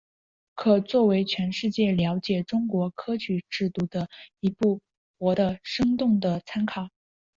[0.55, 4.81] 可作为全世界了解中国科举制度的一部
[5.19, 6.89] 活的生动的参考。